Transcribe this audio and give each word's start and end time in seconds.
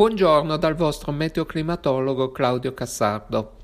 Buongiorno 0.00 0.56
dal 0.56 0.76
vostro 0.76 1.12
meteoclimatologo 1.12 2.32
Claudio 2.32 2.72
Cassardo. 2.72 3.56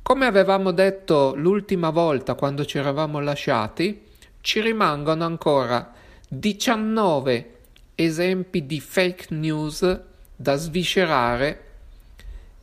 Come 0.00 0.24
avevamo 0.24 0.70
detto 0.70 1.34
l'ultima 1.36 1.90
volta 1.90 2.34
quando 2.34 2.64
ci 2.64 2.78
eravamo 2.78 3.20
lasciati, 3.20 4.00
ci 4.40 4.62
rimangono 4.62 5.26
ancora 5.26 5.92
19 6.26 7.58
esempi 7.96 8.64
di 8.64 8.80
fake 8.80 9.34
news 9.34 10.00
da 10.34 10.56
sviscerare 10.56 11.64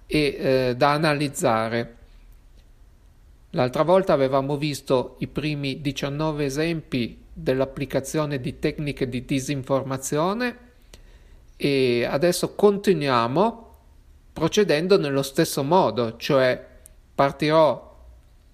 e 0.07 0.19
eh, 0.19 0.75
da 0.75 0.93
analizzare. 0.93 1.95
L'altra 3.51 3.83
volta 3.83 4.13
avevamo 4.13 4.57
visto 4.57 5.17
i 5.19 5.27
primi 5.27 5.79
19 5.79 6.45
esempi 6.45 7.21
dell'applicazione 7.31 8.41
di 8.41 8.57
tecniche 8.57 9.07
di 9.07 9.25
disinformazione 9.25 10.65
e 11.57 12.05
adesso 12.05 12.53
continuiamo 12.53 13.65
procedendo 14.31 14.97
nello 14.99 15.23
stesso 15.23 15.63
modo, 15.63 16.15
cioè 16.17 16.63
partirò 17.13 17.95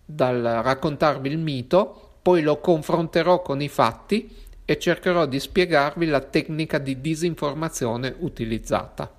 dal 0.06 0.42
raccontarvi 0.64 1.30
il 1.30 1.38
mito, 1.38 2.18
poi 2.22 2.42
lo 2.42 2.60
confronterò 2.60 3.42
con 3.42 3.62
i 3.62 3.68
fatti 3.68 4.34
e 4.64 4.80
cercherò 4.80 5.26
di 5.26 5.42
spiegarvi 5.42 6.06
la 6.06 6.22
tecnica 6.22 6.78
di 6.78 7.02
disinformazione 7.02 8.16
utilizzata. 8.20 9.12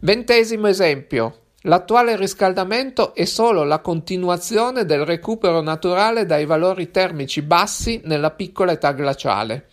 Ventesimo 0.00 0.66
esempio. 0.66 1.36
L'attuale 1.66 2.16
riscaldamento 2.16 3.14
è 3.14 3.24
solo 3.24 3.62
la 3.62 3.78
continuazione 3.78 4.84
del 4.84 5.04
recupero 5.04 5.60
naturale 5.60 6.26
dai 6.26 6.44
valori 6.44 6.90
termici 6.90 7.40
bassi 7.40 8.00
nella 8.02 8.32
piccola 8.32 8.72
età 8.72 8.90
glaciale. 8.90 9.68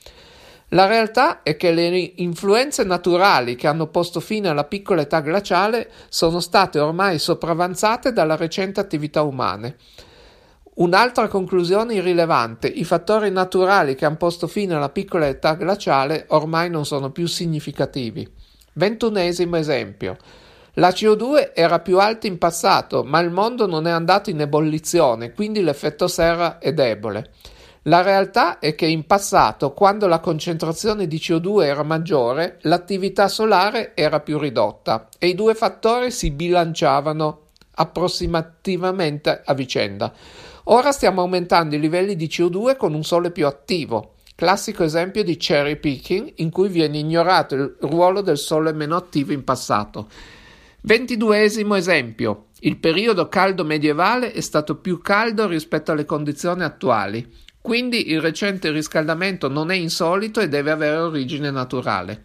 La 0.69 0.85
realtà 0.85 1.41
è 1.41 1.57
che 1.57 1.71
le 1.71 2.13
influenze 2.17 2.83
naturali 2.83 3.55
che 3.55 3.65
hanno 3.65 3.87
posto 3.87 4.19
fine 4.19 4.49
alla 4.49 4.65
piccola 4.65 5.01
età 5.01 5.19
glaciale 5.19 5.89
sono 6.09 6.39
state 6.39 6.79
ormai 6.79 7.17
sopravanzate 7.17 8.13
dalla 8.13 8.35
recente 8.35 8.79
attività 8.79 9.23
umane. 9.23 9.77
Un'altra 10.75 11.27
conclusione 11.27 11.95
irrilevante, 11.95 12.67
i 12.67 12.83
fattori 12.83 13.31
naturali 13.31 13.95
che 13.95 14.05
hanno 14.05 14.17
posto 14.17 14.45
fine 14.45 14.75
alla 14.75 14.89
piccola 14.89 15.27
età 15.27 15.55
glaciale 15.55 16.25
ormai 16.29 16.69
non 16.69 16.85
sono 16.85 17.09
più 17.11 17.25
significativi. 17.25 18.31
Ventunesimo 18.73 19.57
esempio. 19.57 20.17
La 20.73 20.89
CO2 20.89 21.51
era 21.55 21.79
più 21.79 21.99
alta 21.99 22.27
in 22.27 22.37
passato, 22.37 23.03
ma 23.03 23.19
il 23.19 23.31
mondo 23.31 23.65
non 23.65 23.87
è 23.87 23.91
andato 23.91 24.29
in 24.29 24.39
ebollizione, 24.39 25.33
quindi 25.33 25.61
l'effetto 25.61 26.07
serra 26.07 26.59
è 26.59 26.71
debole. 26.73 27.31
La 27.83 28.01
realtà 28.01 28.59
è 28.59 28.75
che 28.75 28.85
in 28.85 29.05
passato, 29.05 29.71
quando 29.73 30.07
la 30.07 30.19
concentrazione 30.19 31.07
di 31.07 31.17
CO2 31.17 31.63
era 31.63 31.83
maggiore, 31.83 32.57
l'attività 32.63 33.29
solare 33.29 33.95
era 33.95 34.19
più 34.19 34.37
ridotta 34.37 35.07
e 35.17 35.27
i 35.27 35.35
due 35.35 35.55
fattori 35.55 36.11
si 36.11 36.31
bilanciavano 36.31 37.47
approssimativamente 37.75 39.41
a 39.45 39.53
vicenda. 39.53 40.13
Ora 40.65 40.91
stiamo 40.91 41.21
aumentando 41.21 41.75
i 41.75 41.79
livelli 41.79 42.17
di 42.17 42.27
CO2 42.27 42.75
con 42.75 42.93
un 42.93 43.03
sole 43.03 43.31
più 43.31 43.47
attivo. 43.47 44.15
Classico 44.35 44.83
esempio 44.83 45.23
di 45.23 45.37
cherry 45.37 45.77
picking 45.77 46.33
in 46.35 46.49
cui 46.49 46.67
viene 46.67 46.97
ignorato 46.97 47.55
il 47.55 47.77
ruolo 47.79 48.21
del 48.21 48.37
sole 48.37 48.73
meno 48.73 48.97
attivo 48.97 49.31
in 49.31 49.43
passato. 49.45 50.07
Ventiduesimo 50.81 51.75
esempio. 51.75 52.47
Il 52.59 52.77
periodo 52.77 53.29
caldo 53.29 53.63
medievale 53.63 54.31
è 54.31 54.41
stato 54.41 54.75
più 54.75 54.99
caldo 55.01 55.47
rispetto 55.47 55.91
alle 55.91 56.05
condizioni 56.05 56.63
attuali. 56.63 57.47
Quindi 57.69 58.09
il 58.09 58.19
recente 58.19 58.71
riscaldamento 58.71 59.47
non 59.47 59.69
è 59.69 59.75
insolito 59.75 60.39
e 60.39 60.49
deve 60.49 60.71
avere 60.71 60.95
origine 60.95 61.51
naturale. 61.51 62.23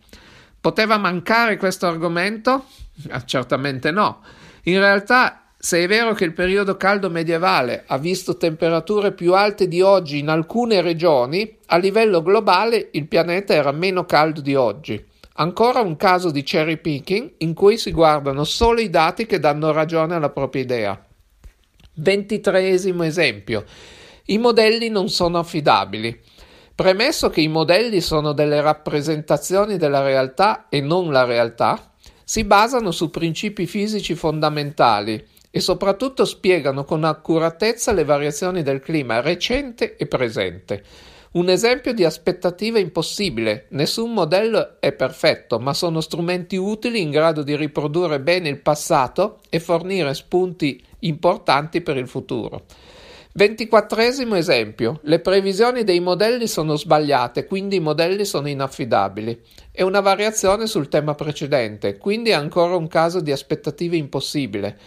Poteva 0.59 0.97
mancare 0.97 1.59
questo 1.59 1.87
argomento? 1.87 2.65
Ah, 3.11 3.23
certamente 3.27 3.91
no. 3.91 4.23
In 4.63 4.79
realtà, 4.79 5.51
se 5.59 5.83
è 5.83 5.87
vero 5.87 6.15
che 6.15 6.25
il 6.25 6.33
periodo 6.33 6.79
caldo 6.79 7.11
medievale 7.11 7.85
ha 7.87 7.99
visto 7.99 8.39
temperature 8.39 9.13
più 9.13 9.35
alte 9.35 9.69
di 9.69 9.83
oggi 9.83 10.21
in 10.21 10.29
alcune 10.29 10.81
regioni, 10.81 11.59
a 11.67 11.77
livello 11.77 12.23
globale 12.23 12.89
il 12.93 13.07
pianeta 13.07 13.53
era 13.53 13.71
meno 13.71 14.07
caldo 14.07 14.41
di 14.41 14.55
oggi. 14.55 15.05
Ancora 15.35 15.81
un 15.81 15.97
caso 15.97 16.31
di 16.31 16.43
cherry 16.43 16.79
picking 16.79 17.33
in 17.39 17.53
cui 17.53 17.77
si 17.77 17.91
guardano 17.91 18.45
solo 18.45 18.81
i 18.81 18.89
dati 18.89 19.27
che 19.27 19.39
danno 19.39 19.73
ragione 19.73 20.15
alla 20.15 20.31
propria 20.31 20.63
idea. 20.63 21.07
Ventitreesimo 21.97 23.03
esempio. 23.03 23.67
I 24.27 24.39
modelli 24.39 24.89
non 24.89 25.11
sono 25.11 25.39
affidabili. 25.39 26.19
Premesso 26.75 27.29
che 27.29 27.43
i 27.43 27.49
modelli 27.49 28.01
sono 28.01 28.33
delle 28.33 28.63
rappresentazioni 28.63 29.77
della 29.77 30.01
realtà 30.01 30.71
e 30.71 30.81
non 30.81 31.13
la 31.13 31.25
realtà, 31.25 31.93
si 32.25 32.43
basano 32.45 32.91
su 32.91 33.11
principi 33.11 33.67
fisici 33.67 34.15
fondamentali 34.15 35.23
e 35.51 35.61
soprattutto 35.61 36.25
spiegano 36.25 36.85
con 36.85 37.05
accuratezza 37.05 37.93
le 37.93 38.05
variazioni 38.05 38.63
del 38.63 38.81
clima 38.81 39.21
recente 39.21 39.97
e 39.97 40.07
presente. 40.07 40.83
Un 41.33 41.51
esempio 41.51 41.93
di 41.93 42.07
aspettativa 42.07 42.79
impossibile. 42.79 43.67
Nessun 43.71 44.15
modello 44.15 44.81
è 44.81 44.93
perfetto, 44.93 45.59
ma 45.59 45.75
sono 45.75 46.01
strumenti 46.01 46.57
utili 46.57 47.03
in 47.03 47.11
grado 47.11 47.43
di 47.43 47.55
riprodurre 47.57 48.21
bene 48.21 48.49
il 48.49 48.61
passato 48.61 49.41
e 49.51 49.61
fornire 49.61 50.15
spunti 50.15 50.83
importanti 51.01 51.83
per 51.83 51.99
il 51.99 52.09
futuro. 52.09 52.65
Ventiquattresimo 53.37 54.37
esempio. 54.37 55.01
Le 55.03 55.19
previsioni 55.19 55.83
dei 55.83 55.99
modelli 55.99 56.47
sono 56.47 56.77
sbagliate, 56.77 57.47
quindi 57.47 57.75
i 57.75 57.81
modelli 57.81 58.25
sono 58.25 58.49
inaffidabili. 58.49 59.41
È 59.73 59.83
una 59.83 59.99
variazione 59.99 60.69
sul 60.69 60.89
tema 60.89 61.17
precedente, 61.17 61.99
quindi 61.99 62.31
è 62.31 62.35
ancora 62.35 62.77
un 62.77 62.87
caso 62.87 63.19
di 63.19 63.33
aspettative 63.33 63.97
impossibile. 63.97 64.79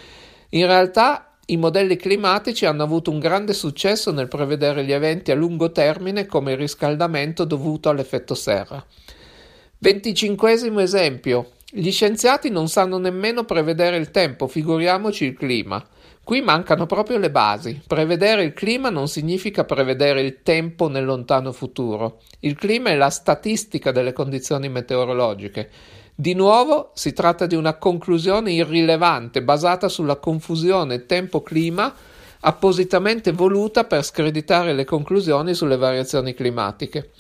In 0.51 0.65
realtà 0.65 1.35
i 1.47 1.57
modelli 1.57 1.97
climatici 1.97 2.65
hanno 2.65 2.83
avuto 2.83 3.11
un 3.11 3.19
grande 3.19 3.51
successo 3.51 4.13
nel 4.13 4.29
prevedere 4.29 4.85
gli 4.85 4.93
eventi 4.93 5.31
a 5.31 5.35
lungo 5.35 5.73
termine 5.73 6.25
come 6.25 6.53
il 6.53 6.57
riscaldamento 6.57 7.43
dovuto 7.43 7.89
all'effetto 7.89 8.33
serra. 8.33 8.81
Venticinquesimo 9.79 10.79
esempio. 10.79 11.51
Gli 11.69 11.91
scienziati 11.91 12.49
non 12.49 12.69
sanno 12.69 12.97
nemmeno 12.97 13.43
prevedere 13.43 13.97
il 13.97 14.09
tempo, 14.09 14.47
figuriamoci 14.47 15.25
il 15.25 15.33
clima. 15.33 15.85
Qui 16.27 16.41
mancano 16.41 16.87
proprio 16.87 17.17
le 17.19 17.31
basi. 17.31 17.81
Prevedere 17.87 18.43
il 18.43 18.51
clima 18.51 18.89
non 18.89 19.07
significa 19.07 19.63
prevedere 19.63 20.19
il 20.19 20.41
tempo 20.43 20.89
nel 20.89 21.05
lontano 21.05 21.53
futuro. 21.53 22.19
Il 22.39 22.55
clima 22.55 22.89
è 22.89 22.95
la 22.97 23.09
statistica 23.09 23.93
delle 23.93 24.11
condizioni 24.11 24.67
meteorologiche. 24.67 25.69
Di 26.13 26.33
nuovo 26.33 26.91
si 26.95 27.13
tratta 27.13 27.45
di 27.45 27.55
una 27.55 27.75
conclusione 27.75 28.51
irrilevante 28.51 29.41
basata 29.41 29.87
sulla 29.87 30.17
confusione 30.17 31.05
tempo-clima 31.05 31.95
appositamente 32.41 33.31
voluta 33.31 33.85
per 33.85 34.03
screditare 34.03 34.73
le 34.73 34.83
conclusioni 34.83 35.53
sulle 35.53 35.77
variazioni 35.77 36.33
climatiche. 36.33 37.11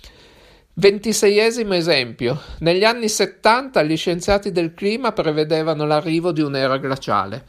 Ventiseiesimo 0.73 1.75
esempio. 1.75 2.41
Negli 2.59 2.83
anni 2.83 3.07
70 3.07 3.83
gli 3.83 3.95
scienziati 3.95 4.51
del 4.51 4.73
clima 4.73 5.13
prevedevano 5.13 5.85
l'arrivo 5.85 6.33
di 6.33 6.41
un'era 6.41 6.75
glaciale. 6.75 7.45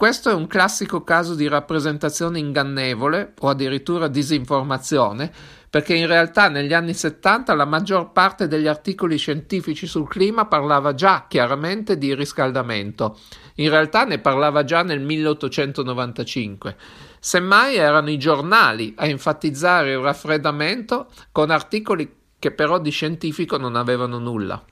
Questo 0.00 0.30
è 0.30 0.32
un 0.32 0.46
classico 0.46 1.04
caso 1.04 1.34
di 1.34 1.46
rappresentazione 1.46 2.38
ingannevole 2.38 3.34
o 3.38 3.50
addirittura 3.50 4.08
disinformazione, 4.08 5.30
perché 5.68 5.94
in 5.94 6.06
realtà 6.06 6.48
negli 6.48 6.72
anni 6.72 6.94
70 6.94 7.52
la 7.52 7.66
maggior 7.66 8.10
parte 8.10 8.48
degli 8.48 8.66
articoli 8.66 9.18
scientifici 9.18 9.86
sul 9.86 10.08
clima 10.08 10.46
parlava 10.46 10.94
già 10.94 11.26
chiaramente 11.28 11.98
di 11.98 12.14
riscaldamento. 12.14 13.18
In 13.56 13.68
realtà 13.68 14.06
ne 14.06 14.18
parlava 14.20 14.64
già 14.64 14.82
nel 14.82 15.00
1895. 15.00 16.76
Semmai 17.18 17.76
erano 17.76 18.08
i 18.08 18.16
giornali 18.16 18.94
a 18.96 19.04
enfatizzare 19.04 19.90
il 19.90 19.98
raffreddamento 19.98 21.08
con 21.30 21.50
articoli 21.50 22.10
che 22.38 22.52
però 22.52 22.78
di 22.78 22.90
scientifico 22.90 23.58
non 23.58 23.76
avevano 23.76 24.18
nulla. 24.18 24.64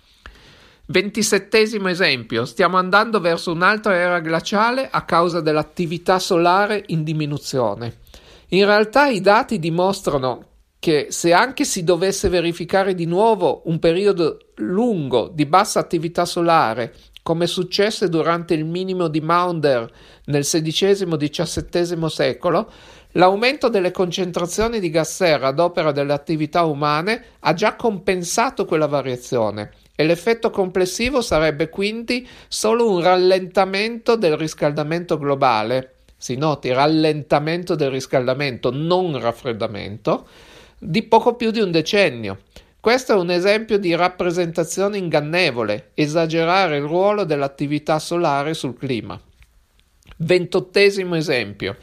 Ventisettesimo 0.91 1.89
esempio, 1.89 2.47
stiamo 2.47 2.79
andando 2.79 3.21
verso 3.21 3.53
un'altra 3.53 3.95
era 3.95 4.21
glaciale 4.21 4.89
a 4.91 5.05
causa 5.05 5.43
dell'attività 5.43 6.19
solare 6.19 6.83
in 6.87 7.05
diminuzione. 7.05 7.99
In 8.49 8.65
realtà 8.65 9.09
i 9.09 9.21
dati 9.21 9.59
dimostrano 9.59 10.47
che 10.79 11.09
se 11.11 11.35
anche 11.35 11.65
si 11.65 11.85
dovesse 11.85 12.31
verificare 12.31 12.95
di 12.95 13.05
nuovo 13.05 13.61
un 13.67 13.79
periodo 13.79 14.39
lungo 14.55 15.31
di 15.31 15.45
bassa 15.45 15.79
attività 15.79 16.25
solare, 16.25 16.95
come 17.23 17.47
successe 17.47 18.09
durante 18.09 18.55
il 18.55 18.65
minimo 18.65 19.09
di 19.09 19.21
Maunder 19.21 19.93
nel 20.25 20.45
XVI-XVII 20.45 22.09
secolo, 22.09 22.73
l'aumento 23.13 23.69
delle 23.69 23.91
concentrazioni 23.91 24.81
di 24.81 24.89
gas 24.89 25.17
serra 25.17 25.49
ad 25.49 25.59
opera 25.59 25.93
delle 25.93 26.15
attività 26.15 26.65
umane 26.65 27.25
ha 27.41 27.53
già 27.53 27.77
compensato 27.77 28.65
quella 28.65 28.87
variazione 28.87 29.73
e 30.01 30.05
l'effetto 30.05 30.51
complessivo 30.51 31.21
sarebbe 31.21 31.69
quindi 31.69 32.25
solo 32.47 32.89
un 32.89 33.03
rallentamento 33.03 34.15
del 34.15 34.37
riscaldamento 34.37 35.19
globale, 35.19 35.95
si 36.17 36.37
noti 36.37 36.73
rallentamento 36.73 37.75
del 37.75 37.91
riscaldamento, 37.91 38.71
non 38.71 39.19
raffreddamento, 39.19 40.29
di 40.79 41.03
poco 41.03 41.35
più 41.35 41.51
di 41.51 41.59
un 41.59 41.73
decennio. 41.73 42.43
Questo 42.79 43.15
è 43.15 43.17
un 43.17 43.33
esempio 43.33 43.77
di 43.77 43.93
rappresentazione 43.97 44.99
ingannevole, 44.99 45.91
esagerare 45.95 46.77
il 46.77 46.85
ruolo 46.85 47.25
dell'attività 47.25 47.99
solare 47.99 48.55
sul 48.55 48.79
clima. 48.79 49.21
Ventottesimo 50.19 51.17
esempio. 51.17 51.77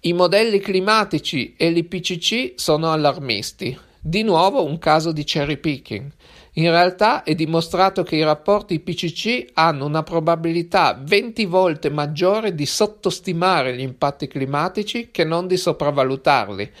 I 0.00 0.12
modelli 0.12 0.58
climatici 0.58 1.54
e 1.56 1.70
l'IPCC 1.70 2.54
sono 2.56 2.90
allarmisti. 2.90 3.78
Di 4.06 4.22
nuovo 4.22 4.66
un 4.66 4.78
caso 4.78 5.12
di 5.12 5.24
cherry 5.24 5.56
picking. 5.56 6.12
In 6.56 6.68
realtà 6.68 7.22
è 7.22 7.34
dimostrato 7.34 8.02
che 8.02 8.16
i 8.16 8.22
rapporti 8.22 8.74
IPCC 8.74 9.52
hanno 9.54 9.86
una 9.86 10.02
probabilità 10.02 11.00
20 11.02 11.46
volte 11.46 11.88
maggiore 11.88 12.54
di 12.54 12.66
sottostimare 12.66 13.74
gli 13.74 13.80
impatti 13.80 14.28
climatici 14.28 15.08
che 15.10 15.24
non 15.24 15.46
di 15.46 15.56
sopravvalutarli 15.56 16.72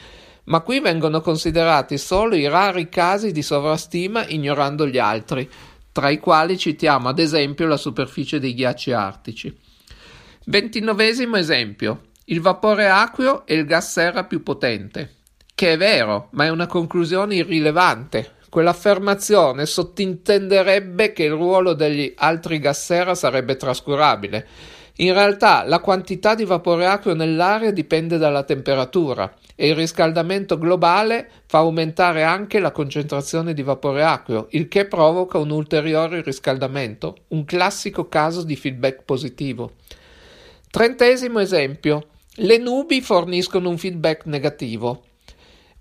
ma 0.44 0.60
qui 0.60 0.80
vengono 0.80 1.22
considerati 1.22 1.96
solo 1.96 2.34
i 2.34 2.46
rari 2.46 2.90
casi 2.90 3.32
di 3.32 3.40
sovrastima 3.40 4.26
ignorando 4.26 4.86
gli 4.86 4.98
altri, 4.98 5.48
tra 5.92 6.10
i 6.10 6.18
quali 6.18 6.58
citiamo 6.58 7.08
ad 7.08 7.18
esempio 7.18 7.66
la 7.66 7.78
superficie 7.78 8.38
dei 8.38 8.52
ghiacci 8.52 8.92
artici. 8.92 9.58
Ventinovesimo 10.44 11.38
esempio. 11.38 12.08
Il 12.26 12.42
vapore 12.42 12.86
acqueo 12.86 13.46
è 13.46 13.54
il 13.54 13.64
gas 13.64 13.92
serra 13.92 14.24
più 14.24 14.42
potente. 14.42 15.22
Che 15.56 15.72
è 15.72 15.76
vero, 15.76 16.30
ma 16.32 16.46
è 16.46 16.48
una 16.48 16.66
conclusione 16.66 17.36
irrilevante. 17.36 18.32
Quell'affermazione 18.50 19.66
sottintenderebbe 19.66 21.12
che 21.12 21.22
il 21.22 21.30
ruolo 21.30 21.74
degli 21.74 22.12
altri 22.16 22.58
gas 22.58 22.84
serra 22.84 23.14
sarebbe 23.14 23.54
trascurabile. 23.54 24.48
In 24.96 25.12
realtà 25.12 25.62
la 25.64 25.78
quantità 25.78 26.34
di 26.34 26.44
vapore 26.44 26.86
acqueo 26.86 27.14
nell'aria 27.14 27.70
dipende 27.70 28.18
dalla 28.18 28.42
temperatura 28.42 29.32
e 29.54 29.68
il 29.68 29.76
riscaldamento 29.76 30.58
globale 30.58 31.30
fa 31.46 31.58
aumentare 31.58 32.24
anche 32.24 32.58
la 32.58 32.72
concentrazione 32.72 33.54
di 33.54 33.62
vapore 33.62 34.02
acqueo, 34.02 34.48
il 34.50 34.66
che 34.66 34.86
provoca 34.86 35.38
un 35.38 35.50
ulteriore 35.50 36.20
riscaldamento, 36.20 37.16
un 37.28 37.44
classico 37.44 38.08
caso 38.08 38.42
di 38.42 38.56
feedback 38.56 39.02
positivo. 39.04 39.74
Trentesimo 40.68 41.38
esempio. 41.38 42.08
Le 42.38 42.58
nubi 42.58 43.00
forniscono 43.00 43.68
un 43.68 43.78
feedback 43.78 44.26
negativo. 44.26 45.02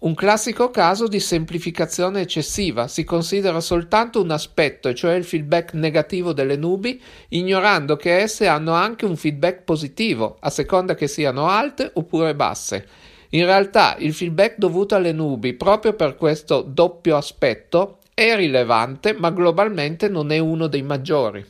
Un 0.03 0.15
classico 0.15 0.69
caso 0.69 1.07
di 1.07 1.21
semplificazione 1.21 2.19
eccessiva, 2.19 2.89
si 2.89 3.05
considera 3.05 3.61
soltanto 3.61 4.21
un 4.21 4.31
aspetto, 4.31 4.89
e 4.89 4.95
cioè 4.95 5.13
il 5.13 5.23
feedback 5.23 5.75
negativo 5.75 6.33
delle 6.33 6.57
nubi, 6.57 7.01
ignorando 7.29 7.95
che 7.95 8.17
esse 8.17 8.47
hanno 8.47 8.73
anche 8.73 9.05
un 9.05 9.15
feedback 9.15 9.61
positivo, 9.61 10.35
a 10.41 10.49
seconda 10.49 10.93
che 10.93 11.07
siano 11.07 11.47
alte 11.47 11.89
oppure 11.93 12.35
basse. 12.35 12.85
In 13.29 13.45
realtà 13.45 13.95
il 13.99 14.13
feedback 14.13 14.55
dovuto 14.57 14.93
alle 14.95 15.13
nubi, 15.13 15.53
proprio 15.53 15.93
per 15.93 16.17
questo 16.17 16.63
doppio 16.67 17.15
aspetto, 17.15 17.99
è 18.13 18.35
rilevante, 18.35 19.13
ma 19.13 19.31
globalmente 19.31 20.09
non 20.09 20.33
è 20.33 20.37
uno 20.37 20.67
dei 20.67 20.81
maggiori. 20.81 21.45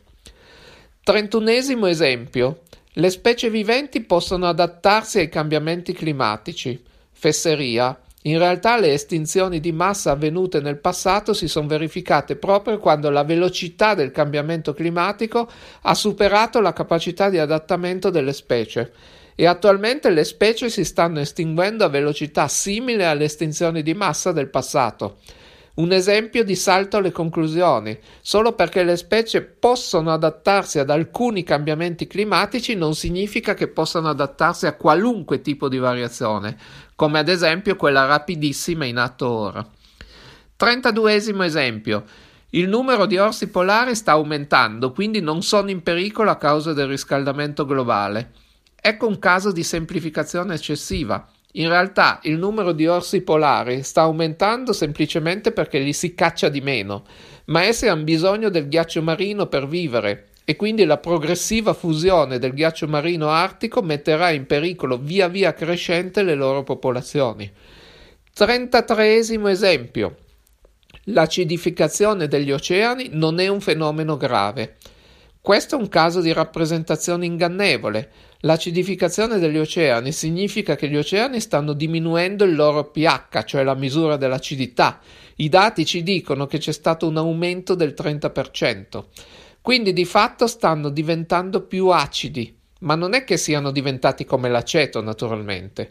Trentunesimo 1.03 1.87
esempio. 1.87 2.61
Le 2.93 3.09
specie 3.09 3.49
viventi 3.49 4.01
possono 4.01 4.45
adattarsi 4.45 5.17
ai 5.17 5.27
cambiamenti 5.27 5.91
climatici. 5.91 6.79
Fesseria. 7.11 7.97
In 8.25 8.37
realtà 8.37 8.79
le 8.79 8.93
estinzioni 8.93 9.59
di 9.59 9.73
massa 9.73 10.11
avvenute 10.11 10.61
nel 10.61 10.79
passato 10.79 11.33
si 11.33 11.49
sono 11.49 11.67
verificate 11.67 12.37
proprio 12.37 12.79
quando 12.79 13.09
la 13.09 13.23
velocità 13.23 13.95
del 13.95 14.11
cambiamento 14.11 14.73
climatico 14.73 15.49
ha 15.81 15.93
superato 15.93 16.61
la 16.61 16.71
capacità 16.71 17.29
di 17.29 17.37
adattamento 17.37 18.09
delle 18.09 18.31
specie 18.31 18.91
e 19.35 19.45
attualmente 19.45 20.09
le 20.09 20.23
specie 20.23 20.69
si 20.69 20.85
stanno 20.85 21.19
estinguendo 21.19 21.83
a 21.83 21.89
velocità 21.89 22.47
simile 22.47 23.05
alle 23.05 23.25
estinzioni 23.25 23.81
di 23.81 23.93
massa 23.93 24.31
del 24.31 24.49
passato. 24.49 25.17
Un 25.75 25.91
esempio 25.91 26.43
di 26.43 26.55
salto 26.55 26.97
alle 26.97 27.11
conclusioni. 27.11 27.97
Solo 28.21 28.53
perché 28.53 28.83
le 28.83 28.95
specie 28.95 29.41
possono 29.41 30.11
adattarsi 30.11 30.77
ad 30.77 30.91
alcuni 30.91 31.41
cambiamenti 31.41 32.05
climatici 32.05 32.75
non 32.75 32.93
significa 32.93 33.55
che 33.55 33.67
possano 33.67 34.09
adattarsi 34.09 34.67
a 34.67 34.75
qualunque 34.75 35.41
tipo 35.41 35.69
di 35.69 35.79
variazione, 35.79 36.55
come 36.95 37.17
ad 37.17 37.27
esempio 37.27 37.75
quella 37.75 38.05
rapidissima 38.05 38.85
in 38.85 38.97
atto 38.97 39.27
ora. 39.27 39.67
32 40.57 41.15
esempio. 41.43 42.03
Il 42.49 42.69
numero 42.69 43.07
di 43.07 43.17
orsi 43.17 43.47
polari 43.47 43.95
sta 43.95 44.11
aumentando, 44.11 44.91
quindi 44.91 45.21
non 45.21 45.41
sono 45.41 45.71
in 45.71 45.81
pericolo 45.81 46.29
a 46.29 46.37
causa 46.37 46.73
del 46.73 46.85
riscaldamento 46.85 47.65
globale. 47.65 48.33
Ecco 48.79 49.07
un 49.07 49.17
caso 49.17 49.51
di 49.51 49.63
semplificazione 49.63 50.53
eccessiva. 50.53 51.27
In 51.55 51.69
realtà 51.69 52.19
il 52.23 52.37
numero 52.37 52.71
di 52.71 52.87
orsi 52.87 53.21
polari 53.21 53.83
sta 53.83 54.01
aumentando 54.01 54.73
semplicemente 54.73 55.51
perché 55.51 55.79
li 55.79 55.93
si 55.93 56.15
caccia 56.15 56.49
di 56.49 56.61
meno, 56.61 57.03
ma 57.45 57.63
essi 57.63 57.87
hanno 57.87 58.03
bisogno 58.03 58.49
del 58.49 58.67
ghiaccio 58.67 59.01
marino 59.03 59.47
per 59.47 59.67
vivere 59.67 60.29
e 60.45 60.55
quindi 60.55 60.83
la 60.83 60.97
progressiva 60.97 61.73
fusione 61.73 62.39
del 62.39 62.53
ghiaccio 62.53 62.87
marino 62.87 63.29
artico 63.29 63.81
metterà 63.81 64.31
in 64.31 64.45
pericolo 64.45 64.97
via 64.97 65.27
via 65.27 65.53
crescente 65.53 66.23
le 66.23 66.35
loro 66.35 66.63
popolazioni. 66.63 67.49
33 68.33 69.15
esempio. 69.47 70.17
L'acidificazione 71.07 72.27
degli 72.27 72.51
oceani 72.51 73.09
non 73.11 73.39
è 73.39 73.47
un 73.47 73.61
fenomeno 73.61 74.17
grave. 74.17 74.77
Questo 75.39 75.75
è 75.75 75.79
un 75.79 75.89
caso 75.89 76.19
di 76.19 76.33
rappresentazione 76.33 77.25
ingannevole. 77.25 78.09
L'acidificazione 78.45 79.39
degli 79.39 79.57
oceani 79.57 80.11
significa 80.11 80.75
che 80.75 80.89
gli 80.89 80.97
oceani 80.97 81.39
stanno 81.39 81.71
diminuendo 81.71 82.43
il 82.43 82.55
loro 82.55 82.91
pH, 82.91 83.45
cioè 83.45 83.63
la 83.63 83.73
misura 83.73 84.17
dell'acidità. 84.17 84.99
I 85.35 85.47
dati 85.47 85.85
ci 85.85 86.03
dicono 86.03 86.45
che 86.45 86.57
c'è 86.57 86.73
stato 86.73 87.07
un 87.07 87.15
aumento 87.15 87.73
del 87.73 87.93
30%. 87.97 89.05
Quindi 89.61 89.93
di 89.93 90.03
fatto 90.03 90.47
stanno 90.47 90.89
diventando 90.89 91.61
più 91.61 91.87
acidi, 91.87 92.53
ma 92.79 92.95
non 92.95 93.13
è 93.13 93.23
che 93.23 93.37
siano 93.37 93.71
diventati 93.71 94.25
come 94.25 94.49
l'aceto 94.49 95.01
naturalmente. 95.01 95.89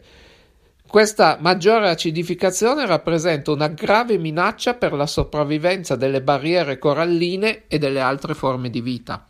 Questa 0.87 1.39
maggiore 1.41 1.89
acidificazione 1.89 2.85
rappresenta 2.85 3.49
una 3.49 3.69
grave 3.69 4.19
minaccia 4.19 4.75
per 4.75 4.93
la 4.93 5.07
sopravvivenza 5.07 5.95
delle 5.95 6.21
barriere 6.21 6.77
coralline 6.77 7.63
e 7.67 7.79
delle 7.79 7.99
altre 7.99 8.35
forme 8.35 8.69
di 8.69 8.81
vita. 8.81 9.25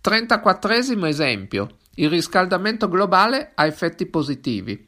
34 0.00 0.72
esempio. 0.72 1.76
Il 1.96 2.08
riscaldamento 2.08 2.88
globale 2.88 3.50
ha 3.54 3.66
effetti 3.66 4.06
positivi. 4.06 4.86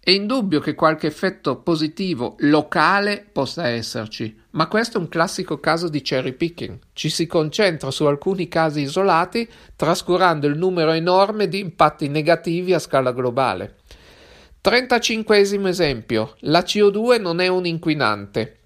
È 0.00 0.10
indubbio 0.10 0.58
che 0.58 0.74
qualche 0.74 1.06
effetto 1.06 1.56
positivo 1.56 2.36
locale 2.38 3.26
possa 3.30 3.68
esserci, 3.68 4.34
ma 4.50 4.66
questo 4.66 4.96
è 4.96 5.00
un 5.00 5.08
classico 5.08 5.60
caso 5.60 5.88
di 5.88 6.00
cherry 6.00 6.32
picking. 6.32 6.78
Ci 6.94 7.10
si 7.10 7.26
concentra 7.26 7.90
su 7.90 8.06
alcuni 8.06 8.48
casi 8.48 8.80
isolati, 8.80 9.46
trascurando 9.76 10.46
il 10.46 10.56
numero 10.56 10.92
enorme 10.92 11.46
di 11.46 11.58
impatti 11.58 12.08
negativi 12.08 12.72
a 12.72 12.78
scala 12.78 13.12
globale. 13.12 13.76
35 14.62 15.36
esempio. 15.36 16.36
La 16.40 16.60
CO2 16.60 17.20
non 17.20 17.40
è 17.40 17.48
un 17.48 17.66
inquinante. 17.66 18.60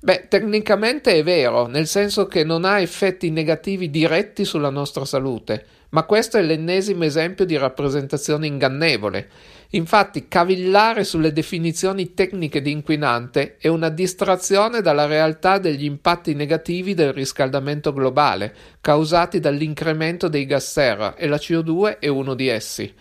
Beh, 0.00 0.26
tecnicamente 0.28 1.14
è 1.14 1.22
vero, 1.22 1.66
nel 1.66 1.86
senso 1.86 2.26
che 2.26 2.44
non 2.44 2.66
ha 2.66 2.80
effetti 2.80 3.30
negativi 3.30 3.88
diretti 3.88 4.44
sulla 4.44 4.70
nostra 4.70 5.06
salute 5.06 5.76
ma 5.90 6.02
questo 6.04 6.36
è 6.36 6.42
l'ennesimo 6.42 7.04
esempio 7.04 7.44
di 7.44 7.56
rappresentazione 7.56 8.46
ingannevole. 8.46 9.28
Infatti, 9.72 10.28
cavillare 10.28 11.04
sulle 11.04 11.32
definizioni 11.32 12.14
tecniche 12.14 12.62
di 12.62 12.70
inquinante 12.70 13.56
è 13.58 13.68
una 13.68 13.90
distrazione 13.90 14.80
dalla 14.80 15.06
realtà 15.06 15.58
degli 15.58 15.84
impatti 15.84 16.34
negativi 16.34 16.94
del 16.94 17.12
riscaldamento 17.12 17.92
globale, 17.92 18.54
causati 18.80 19.40
dall'incremento 19.40 20.28
dei 20.28 20.46
gas 20.46 20.70
serra, 20.70 21.16
e 21.16 21.26
la 21.26 21.36
CO2 21.36 21.98
è 21.98 22.08
uno 22.08 22.34
di 22.34 22.48
essi. 22.48 22.92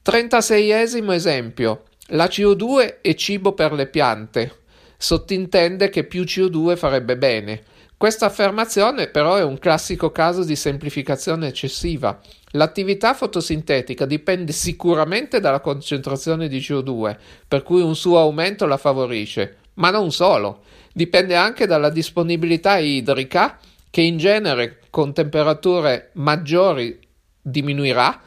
36 0.00 0.70
esempio. 1.12 1.84
La 2.08 2.26
CO2 2.26 3.00
è 3.00 3.14
cibo 3.14 3.52
per 3.52 3.72
le 3.72 3.86
piante. 3.86 4.60
Sottintende 4.96 5.88
che 5.88 6.04
più 6.04 6.22
CO2 6.22 6.76
farebbe 6.76 7.16
bene. 7.16 7.62
Questa 7.96 8.26
affermazione 8.26 9.08
però 9.08 9.36
è 9.36 9.42
un 9.42 9.58
classico 9.58 10.10
caso 10.10 10.44
di 10.44 10.56
semplificazione 10.56 11.48
eccessiva. 11.48 12.20
L'attività 12.50 13.14
fotosintetica 13.14 14.04
dipende 14.04 14.52
sicuramente 14.52 15.40
dalla 15.40 15.60
concentrazione 15.60 16.48
di 16.48 16.58
CO2, 16.58 17.16
per 17.46 17.62
cui 17.62 17.80
un 17.80 17.96
suo 17.96 18.18
aumento 18.18 18.66
la 18.66 18.76
favorisce, 18.76 19.56
ma 19.74 19.90
non 19.90 20.12
solo, 20.12 20.62
dipende 20.92 21.36
anche 21.36 21.66
dalla 21.66 21.88
disponibilità 21.88 22.78
idrica, 22.78 23.58
che 23.90 24.00
in 24.02 24.18
genere 24.18 24.80
con 24.90 25.12
temperature 25.12 26.10
maggiori 26.14 26.98
diminuirà, 27.40 28.20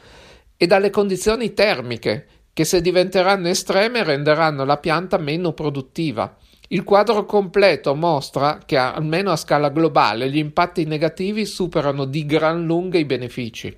e 0.56 0.66
dalle 0.66 0.90
condizioni 0.90 1.54
termiche, 1.54 2.26
che 2.52 2.64
se 2.64 2.80
diventeranno 2.80 3.48
estreme 3.48 4.02
renderanno 4.02 4.64
la 4.64 4.78
pianta 4.78 5.18
meno 5.18 5.52
produttiva. 5.52 6.36
Il 6.70 6.84
quadro 6.84 7.24
completo 7.24 7.94
mostra 7.94 8.58
che, 8.64 8.76
almeno 8.76 9.32
a 9.32 9.36
scala 9.36 9.70
globale, 9.70 10.28
gli 10.28 10.36
impatti 10.36 10.84
negativi 10.84 11.46
superano 11.46 12.04
di 12.04 12.26
gran 12.26 12.66
lunga 12.66 12.98
i 12.98 13.06
benefici. 13.06 13.74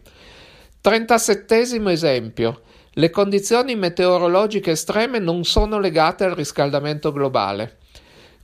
37 0.81 1.79
esempio. 1.89 2.63
Le 2.95 3.11
condizioni 3.11 3.77
meteorologiche 3.77 4.73
estreme 4.73 5.21
non 5.21 5.45
sono 5.45 5.79
legate 5.79 6.25
al 6.25 6.35
riscaldamento 6.35 7.13
globale. 7.13 7.79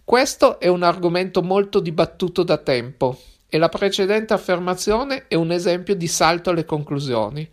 Questo 0.05 0.61
è 0.61 0.69
un 0.69 0.85
argomento 0.85 1.43
molto 1.43 1.81
dibattuto 1.81 2.45
da 2.45 2.59
tempo 2.59 3.19
e 3.49 3.59
la 3.59 3.69
precedente 3.69 4.33
affermazione 4.33 5.25
è 5.27 5.35
un 5.35 5.51
esempio 5.51 5.97
di 5.97 6.07
salto 6.07 6.51
alle 6.51 6.65
conclusioni. 6.65 7.49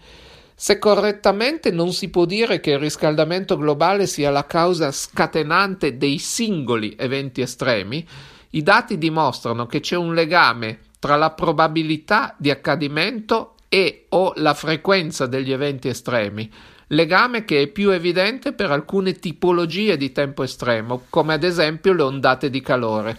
Se 0.63 0.79
correttamente 0.79 1.72
non 1.72 1.91
si 1.91 2.08
può 2.08 2.24
dire 2.24 2.62
che 2.62 2.72
il 2.72 2.79
riscaldamento 2.79 3.58
globale 3.58 4.08
sia 4.08 4.29
la 4.29 4.46
causa 4.46 4.93
scatenante 4.93 5.98
dei 5.98 6.20
singoli 6.20 6.96
eventi 6.98 7.41
estremi, 7.41 8.08
i 8.51 8.63
dati 8.63 8.98
dimostrano 8.98 9.65
che 9.65 9.82
c'è 9.82 9.98
un 9.98 10.13
legame 10.13 10.79
tra 11.00 11.17
la 11.17 11.32
probabilità 11.32 12.34
di 12.38 12.50
accadimento 12.50 13.55
e 13.67 14.05
o 14.08 14.32
la 14.38 14.53
frequenza 14.53 15.25
degli 15.25 15.51
eventi 15.51 15.89
estremi, 15.89 16.50
legame 16.88 17.43
che 17.43 17.63
è 17.63 17.67
più 17.67 17.89
evidente 17.89 18.53
per 18.53 18.72
alcune 18.72 19.12
tipologie 19.12 19.98
di 19.98 20.13
tempo 20.13 20.43
estremo, 20.43 21.08
come 21.10 21.34
ad 21.34 21.43
esempio 21.43 21.91
le 21.91 22.03
ondate 22.03 22.50
di 22.50 22.62
calore. 22.62 23.17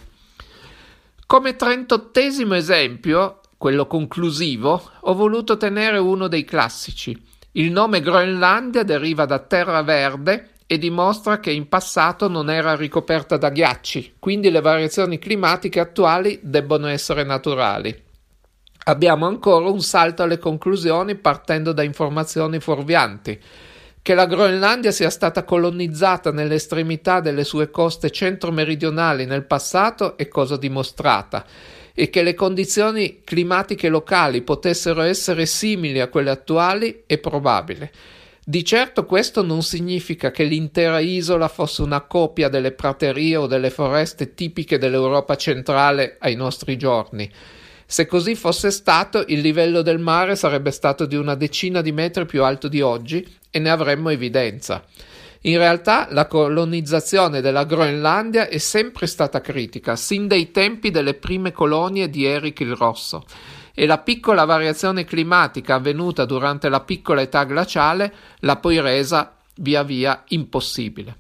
Come 1.27 1.57
trentottesimo 1.57 2.55
esempio, 2.55 3.41
quello 3.59 3.87
conclusivo, 3.87 4.91
ho 4.99 5.15
voluto 5.15 5.59
tenere 5.59 5.99
uno 5.99 6.27
dei 6.27 6.45
classici. 6.45 7.33
Il 7.57 7.71
nome 7.71 8.01
Groenlandia 8.01 8.83
deriva 8.83 9.27
da 9.27 9.39
terra 9.39 9.81
verde 9.83 10.55
e 10.67 10.77
dimostra 10.77 11.39
che 11.39 11.53
in 11.53 11.69
passato 11.69 12.29
non 12.29 12.51
era 12.51 12.75
ricoperta 12.75 13.37
da 13.37 13.51
ghiacci, 13.51 14.17
quindi 14.19 14.51
le 14.51 14.61
variazioni 14.61 15.21
climatiche 15.21 15.79
attuali 15.79 16.41
debbono 16.43 16.89
essere 16.89 17.23
naturali. 17.23 17.97
Abbiamo 18.87 19.27
ancora 19.27 19.69
un 19.69 19.81
salto 19.83 20.25
alle 20.25 20.39
conclusioni 20.39 21.15
partendo 21.15 21.73
da 21.73 21.85
informazioni 21.85 22.59
fuorvianti. 22.59 23.41
Che 24.03 24.15
la 24.15 24.27
Groenlandia 24.27 24.91
sia 24.91 25.09
stata 25.09 25.45
colonizzata 25.45 26.33
nell'estremità 26.33 27.21
delle 27.21 27.45
sue 27.45 27.71
coste 27.71 28.11
centro-meridionali 28.11 29.27
nel 29.27 29.47
passato 29.47 30.17
è 30.17 30.27
cosa 30.27 30.57
dimostrata 30.57 31.47
e 31.95 32.11
che 32.11 32.23
le 32.23 32.35
condizioni 32.35 33.21
climatiche 33.23 33.89
locali 33.89 34.43
potessero 34.43 35.03
essere 35.03 35.47
simili 35.47 36.01
a 36.01 36.09
quelle 36.09 36.31
attuali 36.31 37.05
è 37.07 37.19
probabile. 37.19 37.93
Di 38.47 38.63
certo 38.63 39.07
questo 39.07 39.43
non 39.43 39.63
significa 39.63 40.31
che 40.31 40.45
l'intera 40.45 40.99
isola 40.99 41.49
fosse 41.49 41.81
una 41.81 42.03
copia 42.03 42.49
delle 42.49 42.73
praterie 42.73 43.37
o 43.37 43.47
delle 43.47 43.71
foreste 43.71 44.35
tipiche 44.35 44.77
dell'Europa 44.77 45.37
centrale 45.37 46.17
ai 46.19 46.35
nostri 46.35 46.77
giorni. 46.77 47.31
Se 47.87 48.07
così 48.07 48.35
fosse 48.35 48.71
stato, 48.71 49.25
il 49.29 49.41
livello 49.41 49.81
del 49.81 49.99
mare 49.99 50.37
sarebbe 50.37 50.73
stato 50.73 51.07
di 51.07 51.17
una 51.17 51.35
decina 51.37 51.81
di 51.81 51.93
metri 51.93 52.27
più 52.27 52.43
alto 52.43 52.69
di 52.69 52.81
oggi 52.81 53.27
e 53.51 53.59
ne 53.59 53.71
avremmo 53.71 54.11
evidenza. 54.11 54.85
In 55.47 55.59
realtà 55.59 56.09
la 56.11 56.27
colonizzazione 56.27 57.43
della 57.43 57.65
Groenlandia 57.65 58.49
è 58.49 58.57
sempre 58.57 59.07
stata 59.07 59.43
critica, 59.43 59.95
sin 59.95 60.27
dai 60.27 60.51
tempi 60.51 60.91
delle 60.91 61.13
prime 61.13 61.53
colonie 61.53 62.09
di 62.09 62.25
Eric 62.25 62.61
il 62.61 62.75
Rosso 62.75 63.25
e 63.75 63.85
la 63.85 63.99
piccola 63.99 64.47
variazione 64.47 65.05
climatica 65.05 65.75
avvenuta 65.75 66.25
durante 66.25 66.71
la 66.71 66.81
piccola 66.81 67.21
età 67.21 67.45
glaciale 67.45 68.15
l'ha 68.39 68.57
poi 68.57 68.81
resa 68.81 69.37
via 69.57 69.83
via 69.83 70.25
impossibile. 70.29 71.19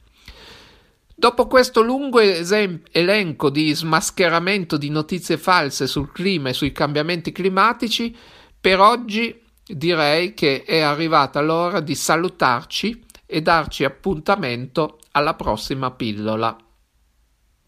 Dopo 1.15 1.47
questo 1.47 1.83
lungo 1.83 2.19
esem- 2.19 2.81
elenco 2.93 3.51
di 3.51 3.75
smascheramento 3.75 4.79
di 4.79 4.89
notizie 4.89 5.37
false 5.37 5.87
sul 5.87 6.11
clima 6.13 6.49
e 6.49 6.55
sui 6.55 6.73
cambiamenti 6.73 7.31
climatici, 7.31 8.17
per 8.59 8.81
oggi 8.81 9.39
direi 9.67 10.33
che 10.33 10.63
è 10.65 10.81
arrivata 10.81 11.43
l'ora 11.43 11.81
di 11.81 11.95
salutarci 11.95 13.04
e 13.35 13.43
darci 13.43 13.83
appuntamento 13.83 15.01
alla 15.11 15.35
prossima 15.35 15.91
pillola. 15.91 16.57